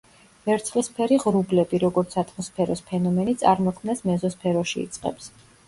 [0.45, 5.33] ვერცხლისფერი ღრუბლები, როგორც ატმოსფეროს ფენომენი წარმოქმნას მეზოსფეროში იწყებს.